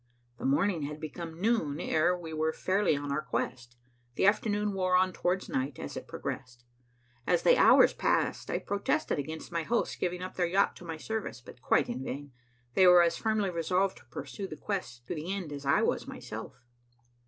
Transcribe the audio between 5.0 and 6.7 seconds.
towards night, as it progressed.